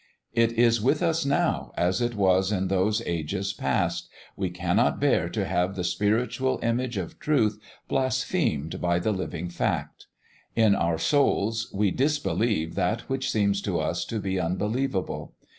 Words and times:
It 0.33 0.53
is 0.53 0.81
with 0.81 1.03
us 1.03 1.27
now 1.27 1.71
as 1.77 2.01
it 2.01 2.15
was 2.15 2.51
in 2.51 2.69
those 2.69 3.03
ages 3.05 3.53
past 3.53 4.09
we 4.35 4.49
cannot 4.49 4.99
bear 4.99 5.29
to 5.29 5.45
have 5.45 5.75
the 5.75 5.83
spiritual 5.83 6.59
image 6.63 6.97
of 6.97 7.19
truth 7.19 7.59
blasphemed 7.87 8.81
by 8.81 8.97
the 8.97 9.11
living 9.11 9.47
fact. 9.49 10.07
In 10.55 10.73
our 10.73 10.97
souls 10.97 11.71
we 11.71 11.91
disbelieve 11.91 12.73
that 12.73 13.01
which 13.09 13.29
seems 13.29 13.61
to 13.61 13.79
us 13.79 14.03
to 14.05 14.17
be 14.19 14.39
unbelievable. 14.39 15.35